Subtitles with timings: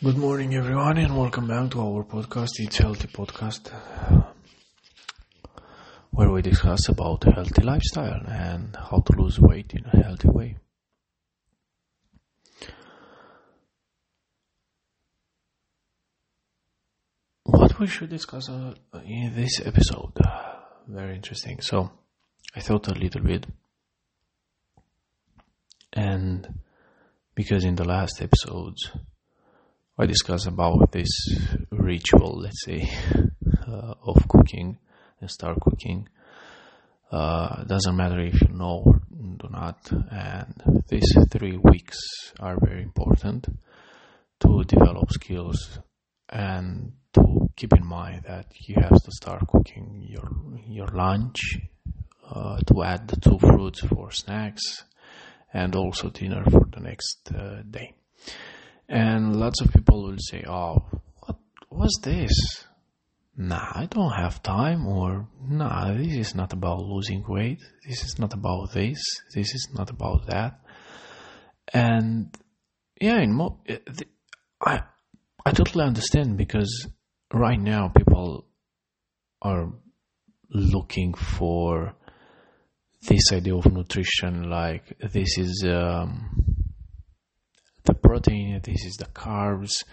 [0.00, 2.50] Good morning, everyone, and welcome back to our podcast.
[2.60, 3.72] It's Healthy Podcast,
[6.10, 10.56] where we discuss about healthy lifestyle and how to lose weight in a healthy way.
[17.42, 18.74] What we should discuss uh,
[19.04, 20.12] in this episode?
[20.86, 21.60] Very interesting.
[21.60, 21.90] So,
[22.54, 23.46] I thought a little bit,
[25.92, 26.60] and
[27.34, 28.92] because in the last episodes
[30.00, 31.08] I discuss about this
[31.72, 32.88] ritual, let's say,
[33.66, 34.78] uh, of cooking
[35.20, 36.08] and start cooking.
[37.10, 41.98] Uh, doesn't matter if you know or do not, and these three weeks
[42.38, 43.48] are very important
[44.38, 45.80] to develop skills
[46.28, 50.30] and to keep in mind that you have to start cooking your
[50.64, 51.58] your lunch,
[52.30, 54.84] uh, to add the two fruits for snacks,
[55.52, 57.94] and also dinner for the next uh, day.
[58.88, 60.86] And lots of people will say, "Oh,
[61.20, 61.36] what
[61.70, 62.32] was this?"
[63.36, 67.60] Nah, I don't have time, or nah, this is not about losing weight.
[67.86, 68.98] This is not about this.
[69.34, 70.60] This is not about that.
[71.72, 72.36] And
[73.00, 73.78] yeah, in mo- eh,
[74.60, 74.82] I
[75.44, 76.88] I totally understand because
[77.32, 78.46] right now people
[79.42, 79.72] are
[80.50, 81.94] looking for
[83.08, 86.57] this idea of nutrition like this is um,
[88.08, 89.84] protein, this is the carbs,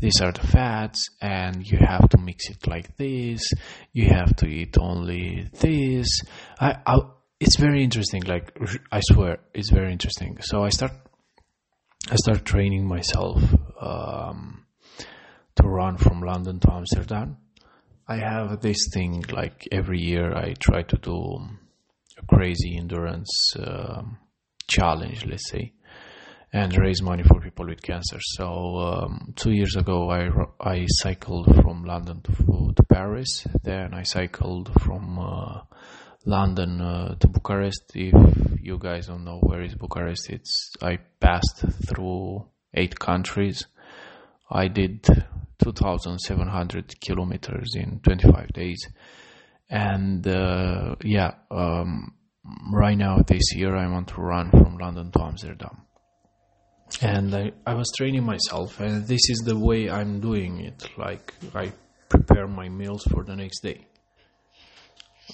[0.00, 3.42] these are the fats, and you have to mix it like this.
[3.92, 6.22] You have to eat only this.
[6.58, 7.00] I, I
[7.38, 8.22] it's very interesting.
[8.22, 8.58] Like
[8.90, 10.38] I swear, it's very interesting.
[10.40, 10.92] So I start,
[12.10, 13.42] I start training myself
[13.78, 14.64] um,
[15.56, 17.36] to run from London to Amsterdam.
[18.08, 20.32] I have this thing like every year.
[20.34, 21.40] I try to do
[22.16, 24.16] a crazy endurance um,
[24.66, 25.26] challenge.
[25.26, 25.74] Let's say
[26.52, 28.18] and raise money for people with cancer.
[28.20, 33.46] So um, two years ago, I I cycled from London to, to Paris.
[33.62, 35.60] Then I cycled from uh,
[36.24, 37.92] London uh, to Bucharest.
[37.94, 38.14] If
[38.60, 43.66] you guys don't know where is Bucharest, it's I passed through eight countries.
[44.50, 45.06] I did
[45.62, 48.88] 2,700 kilometers in 25 days,
[49.68, 51.34] and uh, yeah.
[51.52, 52.14] Um,
[52.72, 55.82] right now, this year, I want to run from London to Amsterdam
[57.00, 60.88] and I, I was training myself and this is the way i'm doing it.
[60.96, 61.72] Like i
[62.08, 63.86] prepare my meals for the next day.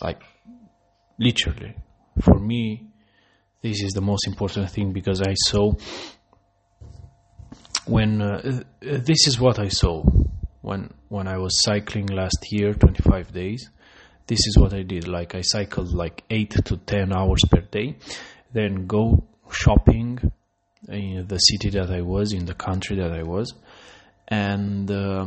[0.00, 0.20] Like
[1.18, 1.74] literally.
[2.22, 2.88] For me
[3.62, 5.72] this is the most important thing because i saw
[7.86, 10.02] when uh, this is what i saw
[10.60, 13.70] when when i was cycling last year 25 days.
[14.26, 15.08] This is what i did.
[15.08, 17.96] Like i cycled like 8 to 10 hours per day
[18.52, 20.18] then go shopping
[20.88, 23.54] in the city that I was, in the country that I was,
[24.28, 25.26] and uh,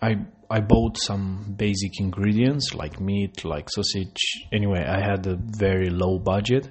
[0.00, 0.16] I
[0.50, 4.46] I bought some basic ingredients like meat, like sausage.
[4.52, 6.70] Anyway, I had a very low budget,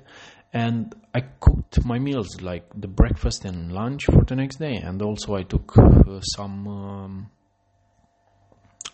[0.51, 5.01] and I cooked my meals like the breakfast and lunch for the next day, and
[5.01, 6.67] also I took uh, some.
[6.67, 7.29] Um,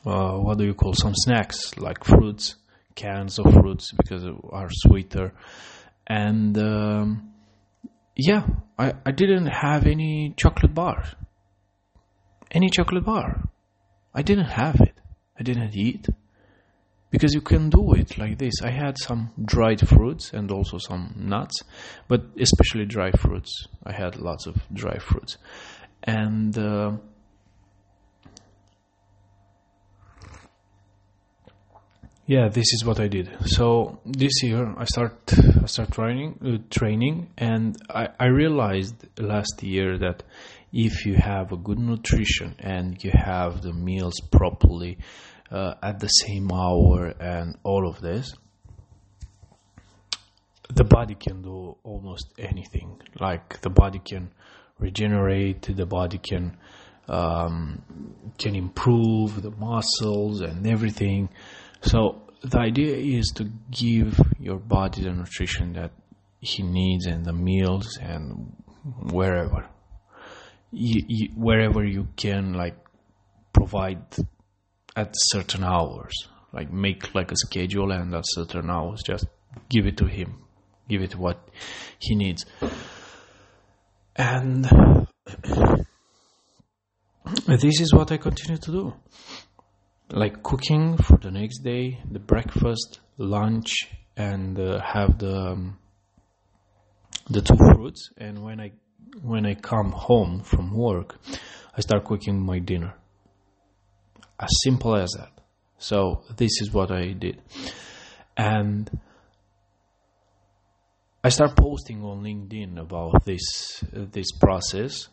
[0.05, 2.55] uh, what do you call some snacks like fruits,
[2.93, 5.33] cans of fruits because they are sweeter,
[6.05, 7.33] and um,
[8.15, 11.03] yeah, I, I didn't have any chocolate bar.
[12.51, 13.49] Any chocolate bar.
[14.13, 14.93] I didn't have it.
[15.37, 16.07] I didn't eat.
[17.11, 18.61] Because you can do it like this.
[18.61, 21.61] I had some dried fruits and also some nuts,
[22.07, 23.67] but especially dry fruits.
[23.85, 25.37] I had lots of dry fruits.
[26.03, 26.93] And uh,
[32.25, 33.29] yeah this is what i did.
[33.45, 39.63] So this year i start i start training uh, training and I, I realized last
[39.63, 40.23] year that
[40.73, 44.97] if you have a good nutrition and you have the meals properly
[45.51, 48.33] uh, at the same hour and all of this
[50.73, 53.01] the body can do almost anything.
[53.19, 54.31] Like the body can
[54.79, 56.57] regenerate the body can
[57.07, 57.83] um,
[58.37, 61.29] can improve the muscles and everything
[61.85, 65.91] so the idea is to give your body the nutrition that
[66.40, 68.53] he needs and the meals and
[69.11, 69.67] wherever.
[70.72, 72.76] You, you, wherever you can like
[73.53, 74.03] provide
[74.96, 76.14] at certain hours.
[76.52, 79.02] Like make like a schedule and at certain hours.
[79.05, 79.26] Just
[79.70, 80.43] give it to him.
[80.88, 81.49] Give it what
[81.99, 82.46] he needs.
[84.16, 84.66] And
[87.47, 88.93] this is what i continue to do
[90.09, 95.78] like cooking for the next day, the breakfast, lunch, and uh, have the um,
[97.29, 98.09] the two fruits.
[98.17, 98.72] And when I
[99.22, 101.17] when I come home from work,
[101.75, 102.93] I start cooking my dinner.
[104.40, 105.31] As simple as that.
[105.78, 107.41] So this is what I did.
[108.37, 108.90] And
[111.23, 115.07] I start posting on LinkedIn about this uh, this process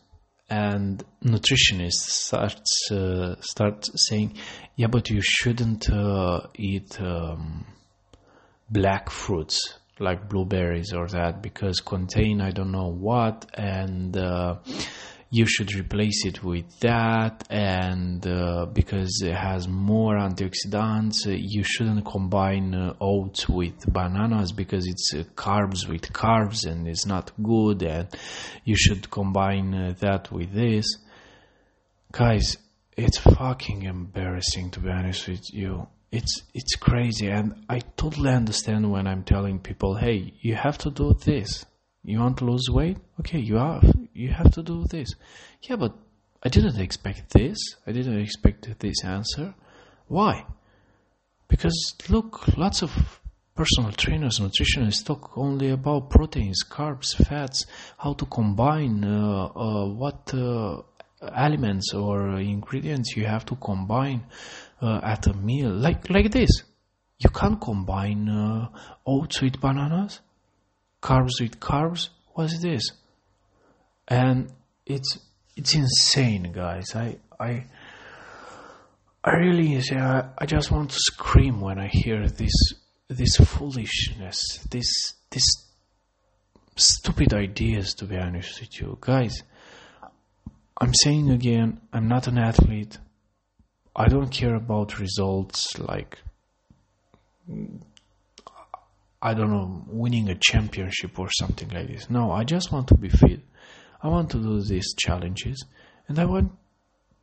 [0.49, 2.61] and nutritionists start
[2.91, 4.37] uh, start saying,
[4.75, 7.65] "Yeah, but you shouldn't uh, eat um,
[8.69, 14.57] black fruits like blueberries or that because contain I don't know what and." Uh,
[15.33, 21.63] you should replace it with that and uh, because it has more antioxidants uh, you
[21.63, 27.31] shouldn't combine uh, oats with bananas because it's uh, carbs with carbs and it's not
[27.41, 28.07] good and
[28.63, 30.85] you should combine uh, that with this.
[32.11, 32.57] Guys
[32.95, 35.87] it's fucking embarrassing to be honest with you.
[36.11, 40.91] It's it's crazy and i totally understand when i'm telling people hey you have to
[40.91, 41.65] do this.
[42.03, 42.97] You want to lose weight?
[43.21, 43.81] Okay, you have
[44.13, 45.15] you have to do this.
[45.61, 45.93] Yeah, but
[46.43, 47.57] I didn't expect this.
[47.87, 49.55] I didn't expect this answer.
[50.07, 50.45] Why?
[51.47, 53.21] Because look, lots of
[53.55, 57.65] personal trainers, nutritionists talk only about proteins, carbs, fats,
[57.97, 60.81] how to combine uh, uh, what uh,
[61.35, 64.23] elements or ingredients you have to combine
[64.81, 66.63] uh, at a meal, like like this.
[67.19, 68.67] You can't combine uh,
[69.05, 70.19] oats with bananas
[71.03, 72.91] carbs with carbs what's this
[74.07, 74.51] and
[74.85, 75.19] it's
[75.55, 77.65] it's insane guys i i
[79.23, 82.53] i really I, I just want to scream when i hear this
[83.07, 84.39] this foolishness
[84.69, 85.45] this this
[86.75, 89.43] stupid ideas to be honest with you guys
[90.81, 92.97] i'm saying again i'm not an athlete
[93.95, 96.17] i don't care about results like
[99.25, 102.09] I don't know, winning a championship or something like this.
[102.09, 103.39] No, I just want to be fit.
[104.03, 105.65] I want to do these challenges,
[106.07, 106.51] and I want,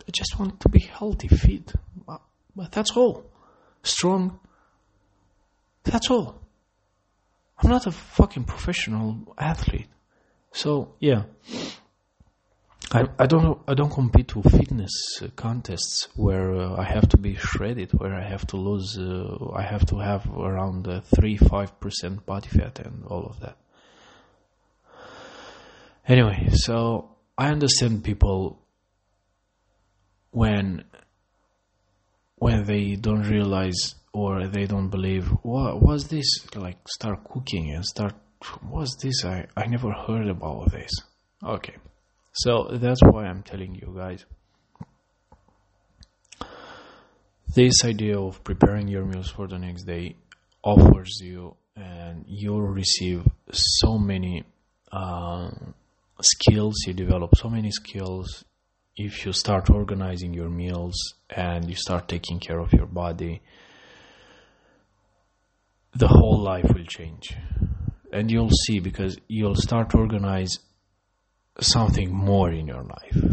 [0.08, 1.72] I just want to be healthy, fit.
[2.56, 3.30] But that's all.
[3.82, 4.40] Strong.
[5.84, 6.40] That's all.
[7.58, 9.88] I'm not a fucking professional athlete.
[10.52, 11.24] So, yeah.
[12.92, 17.36] I, I don't I don't compete to fitness contests where uh, I have to be
[17.36, 21.78] shredded, where I have to lose, uh, I have to have around uh, three five
[21.78, 23.56] percent body fat and all of that.
[26.10, 28.58] Anyway, so I understand people
[30.32, 30.82] when
[32.34, 36.26] when they don't realize or they don't believe what was this
[36.56, 38.14] like start cooking and start
[38.68, 40.90] what's this I I never heard about this.
[41.44, 41.76] Okay.
[42.32, 44.24] So that's why I'm telling you guys.
[47.54, 50.16] This idea of preparing your meals for the next day
[50.64, 53.22] offers you, and you'll receive
[53.52, 54.44] so many
[54.90, 55.50] uh,
[56.22, 56.74] skills.
[56.86, 58.44] You develop so many skills
[58.96, 60.96] if you start organizing your meals
[61.28, 63.42] and you start taking care of your body.
[65.94, 67.34] The whole life will change,
[68.12, 70.58] and you'll see because you'll start to organize
[71.60, 73.24] something more in your life.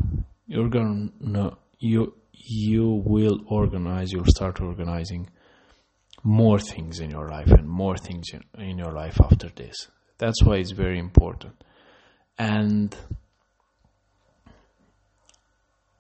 [0.47, 4.11] You're gonna you you will organize.
[4.11, 5.29] You'll start organizing
[6.23, 9.87] more things in your life and more things in, in your life after this.
[10.17, 11.63] That's why it's very important.
[12.37, 12.95] And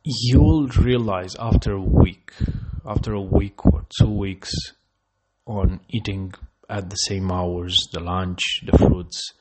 [0.03, 2.31] you'll realize after a week,
[2.85, 4.51] after a week or two weeks
[5.45, 6.33] on eating
[6.69, 9.33] at the same hours, the lunch, the fruits,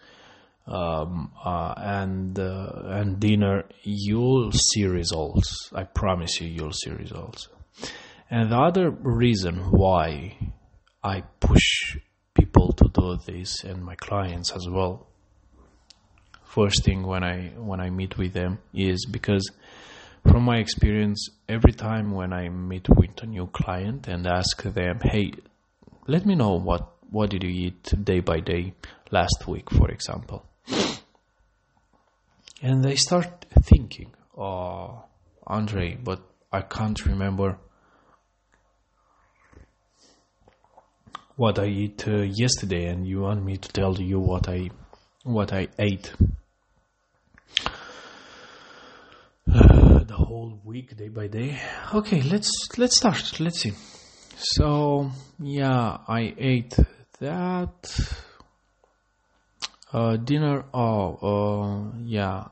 [0.67, 5.71] um, uh, and uh, and dinner, you'll see results.
[5.73, 7.49] I promise you, you'll see results.
[8.29, 10.37] And the other reason why
[11.05, 11.99] I push
[12.35, 15.07] people to do this, and my clients as well,
[16.47, 19.51] first thing when I when I meet with them is because
[20.31, 25.01] from my experience, every time when I meet with a new client and ask them,
[25.03, 25.33] "Hey,
[26.07, 28.75] let me know what what did you eat day by day
[29.11, 30.45] last week, for example."
[32.63, 35.05] and they start thinking, "Oh,
[35.47, 36.21] Andre, but
[36.53, 37.59] I can't remember
[41.37, 44.71] what I ate uh, yesterday, and you want me to tell you what I
[45.27, 46.13] what I ate."
[50.07, 51.61] The whole week, day by day.
[51.93, 53.41] Okay, let's let's start.
[53.41, 53.73] Let's see.
[54.37, 56.77] So yeah, I ate
[57.19, 58.17] that
[59.93, 60.65] uh, dinner.
[60.73, 62.45] Oh, uh, yeah,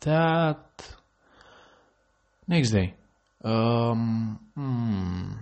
[0.00, 0.96] that
[2.46, 2.94] next day.
[3.42, 5.32] Um, hmm,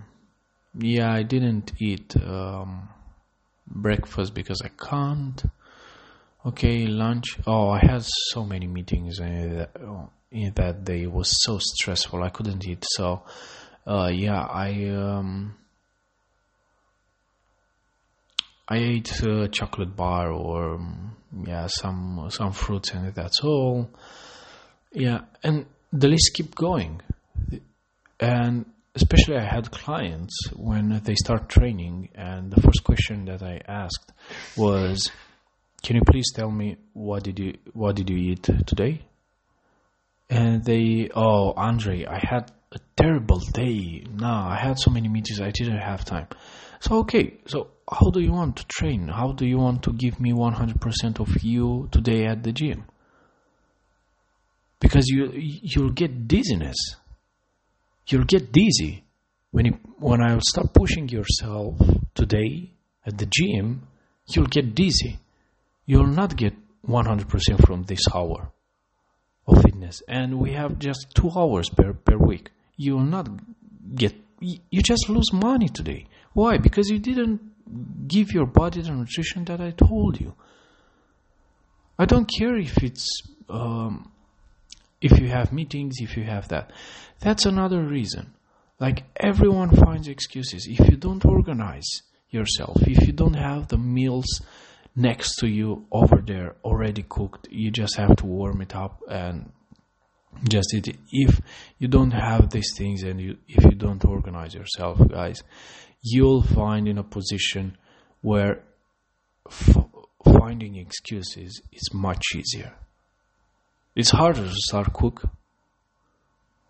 [0.79, 2.89] yeah, I didn't eat um,
[3.67, 5.43] breakfast because I can't.
[6.47, 7.39] Okay, lunch.
[7.47, 9.71] Oh, I had so many meetings in that,
[10.31, 11.05] in that day.
[11.05, 12.23] It was so stressful.
[12.23, 12.85] I couldn't eat.
[12.87, 13.23] So,
[13.87, 15.55] uh, yeah, I um,
[18.69, 23.89] I ate a chocolate bar or um, yeah, some some fruits and that's all.
[24.93, 27.01] Yeah, and the list keep going,
[28.21, 33.63] and especially I had clients when they start training, and the first question that I
[33.67, 34.13] asked
[34.59, 35.11] was
[35.85, 39.03] can you please tell me what did you what did you eat today?
[40.31, 44.07] And they, oh, Andre, I had a terrible day.
[44.11, 46.29] Nah, I had so many meetings, I didn't have time.
[46.81, 49.09] So okay, so how do you want to train?
[49.09, 52.85] How do you want to give me 100% of you today at the gym?
[54.81, 56.97] Because you you'll get dizziness.
[58.07, 59.05] You'll get dizzy
[59.51, 61.77] when you, when I start pushing yourself
[62.15, 62.71] today
[63.07, 63.87] at the gym.
[64.27, 65.19] You'll get dizzy
[65.87, 66.55] you'll not get
[66.87, 68.53] 100% from this hour
[69.47, 70.03] of fitness.
[70.09, 72.51] And we have just two hours per, per week.
[72.77, 73.29] You will not
[73.95, 76.07] get you just lose money today.
[76.35, 76.59] Why?
[76.59, 77.41] Because you didn't
[78.07, 80.35] give your body the nutrition that i told you.
[81.99, 83.07] I don't care if it's
[83.49, 84.11] um,
[85.01, 86.73] if you have meetings if you have that.
[87.21, 88.35] That's another reason.
[88.79, 90.67] Like everyone finds excuses.
[90.69, 92.03] If you don't organize
[92.35, 94.43] yourself if you don't have the meals
[94.97, 99.51] next to you over there already cooked you just have to warm it up and
[100.49, 100.97] just eat it.
[101.11, 101.41] If
[101.79, 105.43] you don't have these things and you if you don't organize yourself guys
[106.03, 107.77] you'll find in a position
[108.21, 108.63] where
[109.51, 109.87] f-
[110.25, 112.75] finding excuses is much easier.
[113.95, 115.25] It's harder to start cook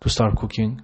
[0.01, 0.81] to start cooking.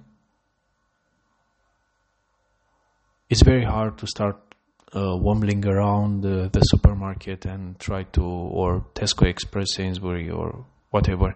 [3.30, 4.51] It's very hard to start
[4.94, 11.34] uh, wombling around the, the supermarket and try to, or Tesco Express, Sainsbury, or whatever,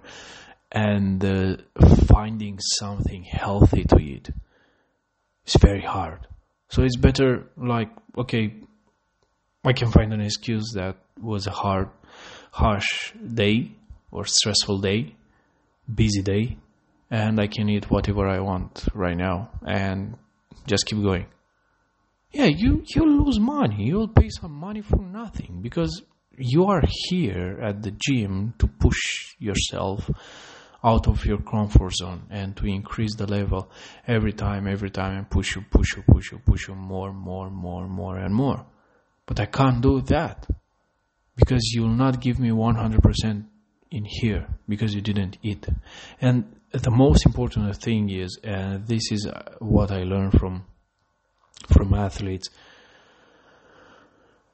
[0.71, 1.57] and uh,
[2.07, 4.31] finding something healthy to eat
[5.47, 6.27] is very hard.
[6.69, 8.55] So it's better, like, okay,
[9.65, 11.89] I can find an excuse that was a hard,
[12.51, 13.73] harsh day
[14.11, 15.15] or stressful day,
[15.93, 16.59] busy day,
[17.11, 20.17] and I can eat whatever I want right now and
[20.67, 21.27] just keep going
[22.33, 23.85] yeah, you you lose money.
[23.85, 26.03] You'll pay some money for nothing because
[26.37, 30.11] you are here at the gym to push yourself
[30.85, 33.71] out of your comfort zone and to increase the level
[34.07, 37.51] every time, every time, and push you, push you, push you, push you more, more,
[37.51, 38.67] more, more, and more.
[39.25, 40.47] But I can't do that
[41.35, 43.45] because you'll not give me 100%
[43.91, 45.67] in here because you didn't eat.
[46.21, 49.29] And the most important thing is, and this is
[49.59, 50.67] what I learned from
[51.73, 52.51] from athletes.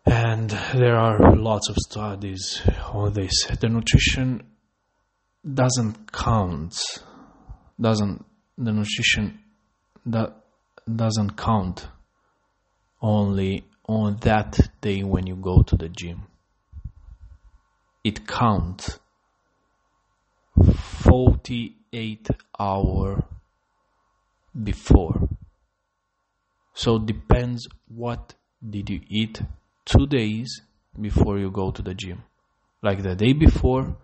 [0.05, 2.61] And there are lots of studies
[2.93, 3.47] on this.
[3.61, 4.43] The nutrition
[5.43, 6.75] doesn't count.
[7.81, 8.25] Doesn't
[8.59, 9.41] the nutrition
[10.07, 10.37] that
[10.95, 11.89] doesn't count
[13.01, 16.27] only on that day when you go to the gym.
[18.05, 18.99] It counts
[20.57, 22.29] 48
[22.59, 23.25] hour
[24.63, 25.29] before
[26.75, 28.35] so depends what
[28.69, 29.43] did you eat
[29.85, 30.63] two days
[31.01, 32.23] before you go to the gym.
[32.83, 33.97] Like the day before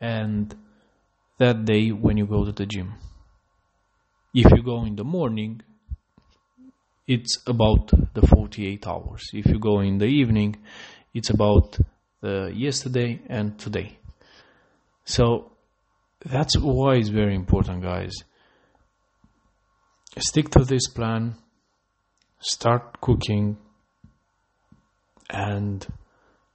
[0.00, 0.54] and
[1.38, 2.94] that day when you go to the gym.
[4.34, 5.62] If you go in the morning,
[7.06, 9.22] it's about the 48 hours.
[9.32, 10.56] If you go in the evening,
[11.12, 11.78] it's about
[12.20, 13.98] the yesterday and today.
[15.04, 15.52] So
[16.24, 18.14] that's why it's very important, guys.
[20.18, 21.34] Stick to this plan
[22.42, 23.56] start cooking
[25.30, 25.86] and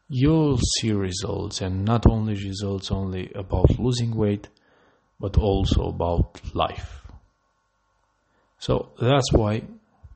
[0.10, 4.50] you'll see results and not only results only about losing weight
[5.20, 7.02] but also about life.
[8.60, 9.64] So that's why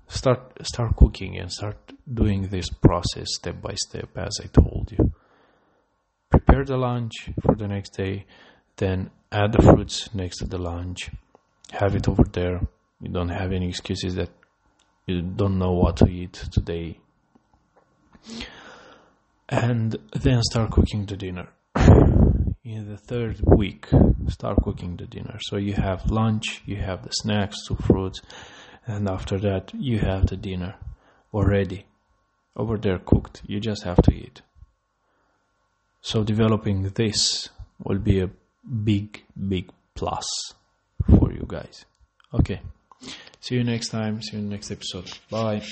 [0.07, 1.77] start start cooking and start
[2.11, 5.11] doing this process step by step as i told you.
[6.29, 8.25] Prepare the lunch for the next day
[8.77, 11.11] then add the fruits next to the lunch.
[11.71, 12.59] Have it over there.
[12.99, 14.29] You don't have any excuses that
[15.05, 16.99] you don't know what to eat today.
[19.49, 21.49] And then start cooking the dinner.
[22.63, 23.87] In the third week
[24.27, 25.37] start cooking the dinner.
[25.41, 28.21] So you have lunch you have the snacks two fruits
[28.85, 30.75] and after that you have the dinner
[31.33, 31.85] already.
[32.55, 33.41] Over there cooked.
[33.45, 34.41] You just have to eat.
[36.01, 37.49] So developing this
[37.83, 38.29] will be a
[38.83, 40.53] big big plus
[41.09, 41.85] for you guys.
[42.33, 42.61] Okay
[43.41, 44.21] See you next time.
[44.21, 45.11] See you in the next episode.
[45.29, 45.63] Bye.